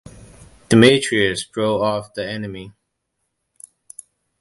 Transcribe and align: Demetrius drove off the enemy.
Demetrius 0.69 1.45
drove 1.45 1.83
off 1.83 2.15
the 2.15 2.27
enemy. 2.27 2.71